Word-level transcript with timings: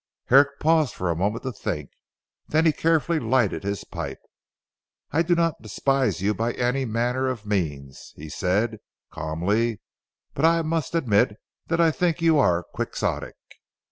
Herrick 0.29 0.59
paused 0.59 0.95
for 0.95 1.11
a 1.11 1.15
moment 1.15 1.43
to 1.43 1.51
think. 1.51 1.91
Then 2.47 2.65
he 2.65 2.71
carefully 2.73 3.19
lighted 3.19 3.63
his 3.63 3.83
pipe. 3.83 4.17
"I 5.11 5.21
do 5.21 5.35
not 5.35 5.61
despise 5.61 6.23
you 6.23 6.33
by 6.33 6.53
any 6.53 6.85
manner 6.85 7.29
of 7.29 7.45
means," 7.45 8.11
he 8.15 8.27
said 8.27 8.79
calmly, 9.11 9.79
"but 10.33 10.43
I 10.43 10.63
must 10.63 10.95
admit 10.95 11.37
that 11.67 11.79
I 11.79 11.91
think 11.91 12.19
you 12.19 12.39
are 12.39 12.63
quixotic." 12.63 13.35